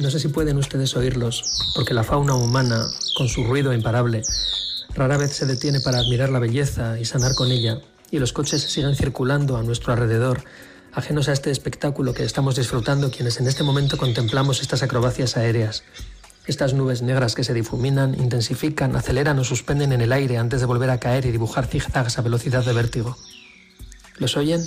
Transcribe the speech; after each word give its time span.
No 0.00 0.10
sé 0.10 0.18
si 0.18 0.28
pueden 0.28 0.56
ustedes 0.56 0.96
oírlos, 0.96 1.44
porque 1.74 1.92
la 1.92 2.04
fauna 2.04 2.34
humana, 2.34 2.86
con 3.18 3.28
su 3.28 3.44
ruido 3.44 3.74
imparable, 3.74 4.22
rara 4.94 5.18
vez 5.18 5.32
se 5.34 5.44
detiene 5.44 5.80
para 5.80 5.98
admirar 5.98 6.30
la 6.30 6.38
belleza 6.38 6.98
y 6.98 7.04
sanar 7.04 7.34
con 7.34 7.50
ella, 7.50 7.82
y 8.10 8.18
los 8.18 8.32
coches 8.32 8.62
siguen 8.62 8.96
circulando 8.96 9.58
a 9.58 9.62
nuestro 9.62 9.92
alrededor, 9.92 10.42
ajenos 10.94 11.28
a 11.28 11.34
este 11.34 11.50
espectáculo 11.50 12.14
que 12.14 12.24
estamos 12.24 12.56
disfrutando 12.56 13.10
quienes 13.10 13.40
en 13.40 13.46
este 13.46 13.62
momento 13.62 13.98
contemplamos 13.98 14.62
estas 14.62 14.82
acrobacias 14.82 15.36
aéreas. 15.36 15.84
Estas 16.46 16.72
nubes 16.72 17.02
negras 17.02 17.34
que 17.34 17.44
se 17.44 17.52
difuminan, 17.52 18.18
intensifican, 18.18 18.96
aceleran 18.96 19.38
o 19.38 19.44
suspenden 19.44 19.92
en 19.92 20.00
el 20.00 20.12
aire 20.12 20.38
antes 20.38 20.60
de 20.60 20.66
volver 20.66 20.88
a 20.88 20.98
caer 20.98 21.26
y 21.26 21.30
dibujar 21.30 21.66
zigzags 21.66 22.18
a 22.18 22.22
velocidad 22.22 22.64
de 22.64 22.72
vértigo. 22.72 23.18
¿Los 24.16 24.38
oyen? 24.38 24.64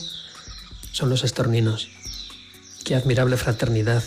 Son 0.91 1.09
los 1.09 1.23
estorninos. 1.23 1.89
Qué 2.85 2.93
admirable 2.93 3.35
fraternidad, 3.37 4.03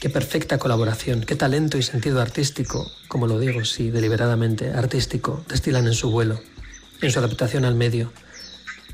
qué 0.00 0.10
perfecta 0.10 0.58
colaboración, 0.58 1.22
qué 1.22 1.36
talento 1.36 1.78
y 1.78 1.82
sentido 1.82 2.20
artístico, 2.20 2.90
como 3.08 3.26
lo 3.26 3.38
digo, 3.38 3.64
sí, 3.64 3.90
deliberadamente, 3.90 4.70
artístico, 4.70 5.44
destilan 5.48 5.86
en 5.86 5.94
su 5.94 6.10
vuelo, 6.10 6.40
en 7.00 7.10
su 7.10 7.18
adaptación 7.18 7.64
al 7.64 7.74
medio. 7.74 8.12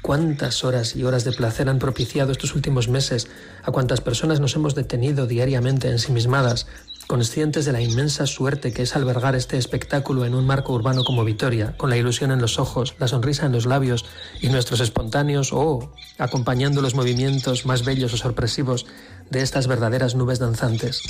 Cuántas 0.00 0.64
horas 0.64 0.96
y 0.96 1.04
horas 1.04 1.24
de 1.24 1.32
placer 1.32 1.68
han 1.68 1.78
propiciado 1.78 2.32
estos 2.32 2.54
últimos 2.54 2.88
meses 2.88 3.28
a 3.62 3.70
cuántas 3.70 4.00
personas 4.00 4.40
nos 4.40 4.54
hemos 4.56 4.74
detenido 4.74 5.26
diariamente 5.26 5.88
ensimismadas, 5.88 6.66
conscientes 7.06 7.64
de 7.64 7.72
la 7.72 7.80
inmensa 7.80 8.26
suerte 8.26 8.72
que 8.72 8.82
es 8.82 8.96
albergar 8.96 9.34
este 9.34 9.58
espectáculo 9.58 10.24
en 10.24 10.34
un 10.34 10.46
marco 10.46 10.72
urbano 10.72 11.04
como 11.04 11.24
Vitoria, 11.24 11.76
con 11.76 11.90
la 11.90 11.96
ilusión 11.96 12.30
en 12.30 12.40
los 12.40 12.58
ojos, 12.58 12.94
la 12.98 13.08
sonrisa 13.08 13.46
en 13.46 13.52
los 13.52 13.66
labios 13.66 14.04
y 14.40 14.48
nuestros 14.48 14.80
espontáneos 14.80 15.52
o 15.52 15.92
acompañando 16.18 16.80
los 16.80 16.94
movimientos 16.94 17.66
más 17.66 17.84
bellos 17.84 18.14
o 18.14 18.16
sorpresivos 18.16 18.86
de 19.30 19.42
estas 19.42 19.66
verdaderas 19.66 20.14
nubes 20.14 20.38
danzantes. 20.38 21.02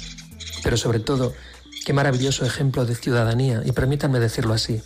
Pero 0.62 0.76
sobre 0.76 1.00
todo, 1.00 1.32
qué 1.84 1.92
maravilloso 1.92 2.44
ejemplo 2.44 2.84
de 2.84 2.94
ciudadanía, 2.94 3.62
y 3.64 3.72
permítanme 3.72 4.20
decirlo 4.20 4.54
así, 4.54 4.82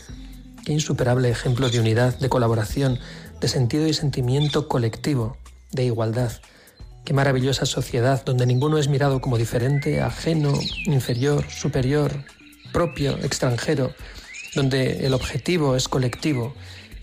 qué 0.64 0.72
insuperable 0.72 1.30
ejemplo 1.30 1.70
de 1.70 1.80
unidad, 1.80 2.18
de 2.18 2.28
colaboración, 2.28 2.98
de 3.40 3.48
sentido 3.48 3.86
y 3.86 3.94
sentimiento 3.94 4.68
colectivo, 4.68 5.36
de 5.72 5.84
igualdad 5.84 6.32
Qué 7.06 7.14
maravillosa 7.14 7.66
sociedad 7.66 8.24
donde 8.24 8.46
ninguno 8.46 8.78
es 8.78 8.88
mirado 8.88 9.20
como 9.20 9.38
diferente, 9.38 10.00
ajeno, 10.00 10.52
inferior, 10.86 11.48
superior, 11.48 12.10
propio, 12.72 13.16
extranjero, 13.18 13.94
donde 14.56 15.06
el 15.06 15.14
objetivo 15.14 15.76
es 15.76 15.86
colectivo 15.86 16.52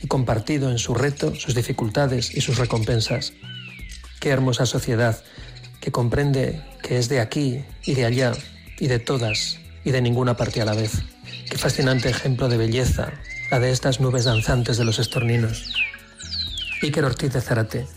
y 0.01 0.07
compartido 0.07 0.69
en 0.69 0.77
su 0.77 0.93
reto, 0.93 1.33
sus 1.35 1.55
dificultades 1.55 2.35
y 2.35 2.41
sus 2.41 2.57
recompensas. 2.57 3.31
Qué 4.19 4.27
hermosa 4.27 4.65
sociedad 4.65 5.23
que 5.79 5.93
comprende 5.93 6.61
que 6.81 6.97
es 6.97 7.07
de 7.07 7.21
aquí 7.21 7.63
y 7.85 7.93
de 7.93 8.03
allá 8.03 8.33
y 8.77 8.87
de 8.87 8.99
todas 8.99 9.57
y 9.85 9.91
de 9.91 10.01
ninguna 10.01 10.35
parte 10.35 10.61
a 10.61 10.65
la 10.65 10.73
vez. 10.73 11.01
Qué 11.49 11.57
fascinante 11.57 12.09
ejemplo 12.09 12.49
de 12.49 12.57
belleza, 12.57 13.13
la 13.49 13.61
de 13.61 13.71
estas 13.71 14.01
nubes 14.01 14.25
danzantes 14.25 14.75
de 14.75 14.83
los 14.83 14.99
estorninos. 14.99 15.73
Iker 16.81 17.05
Ortiz 17.05 17.31
de 17.31 17.39
Zárate, 17.39 17.87